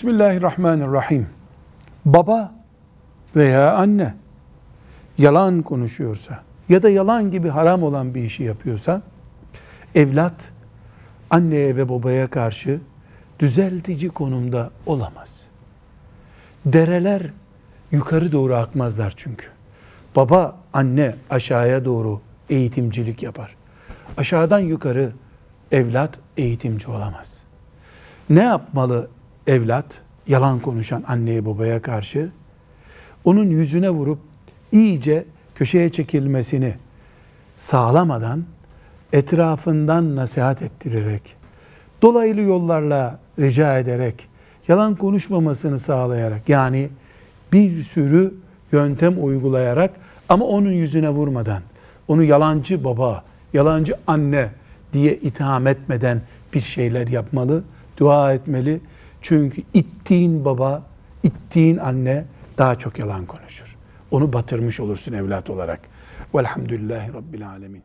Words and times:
Bismillahirrahmanirrahim. 0.00 1.26
Baba 2.04 2.52
veya 3.36 3.74
anne 3.76 4.14
yalan 5.18 5.62
konuşuyorsa 5.62 6.42
ya 6.68 6.82
da 6.82 6.90
yalan 6.90 7.30
gibi 7.30 7.48
haram 7.48 7.82
olan 7.82 8.14
bir 8.14 8.22
işi 8.22 8.42
yapıyorsa 8.42 9.02
evlat 9.94 10.34
anneye 11.30 11.76
ve 11.76 11.88
babaya 11.88 12.30
karşı 12.30 12.80
düzeltici 13.38 14.08
konumda 14.08 14.70
olamaz. 14.86 15.46
Dereler 16.66 17.22
yukarı 17.92 18.32
doğru 18.32 18.54
akmazlar 18.54 19.14
çünkü. 19.16 19.46
Baba, 20.16 20.56
anne 20.72 21.14
aşağıya 21.30 21.84
doğru 21.84 22.20
eğitimcilik 22.50 23.22
yapar. 23.22 23.56
Aşağıdan 24.16 24.60
yukarı 24.60 25.12
evlat 25.72 26.18
eğitimci 26.36 26.90
olamaz. 26.90 27.40
Ne 28.30 28.42
yapmalı 28.42 29.08
evlat? 29.50 30.00
Yalan 30.26 30.60
konuşan 30.60 31.04
anneye 31.06 31.46
babaya 31.46 31.82
karşı 31.82 32.30
onun 33.24 33.50
yüzüne 33.50 33.90
vurup 33.90 34.18
iyice 34.72 35.24
köşeye 35.54 35.90
çekilmesini 35.90 36.74
sağlamadan 37.56 38.44
etrafından 39.12 40.16
nasihat 40.16 40.62
ettirerek, 40.62 41.36
dolaylı 42.02 42.40
yollarla 42.40 43.18
rica 43.38 43.78
ederek, 43.78 44.28
yalan 44.68 44.94
konuşmamasını 44.94 45.78
sağlayarak 45.78 46.48
yani 46.48 46.88
bir 47.52 47.82
sürü 47.82 48.34
yöntem 48.72 49.24
uygulayarak 49.24 49.90
ama 50.28 50.44
onun 50.44 50.72
yüzüne 50.72 51.10
vurmadan, 51.10 51.62
onu 52.08 52.22
yalancı 52.22 52.84
baba, 52.84 53.24
yalancı 53.52 53.94
anne 54.06 54.48
diye 54.92 55.16
itham 55.16 55.66
etmeden 55.66 56.22
bir 56.54 56.60
şeyler 56.60 57.06
yapmalı, 57.06 57.62
dua 57.98 58.32
etmeli. 58.32 58.80
Çünkü 59.22 59.62
ittiğin 59.74 60.44
baba, 60.44 60.82
ittiğin 61.22 61.76
anne 61.76 62.24
daha 62.58 62.78
çok 62.78 62.98
yalan 62.98 63.26
konuşur. 63.26 63.76
Onu 64.10 64.32
batırmış 64.32 64.80
olursun 64.80 65.12
evlat 65.12 65.50
olarak. 65.50 65.80
Velhamdülillahi 66.34 67.14
Rabbil 67.14 67.48
Alemin. 67.48 67.78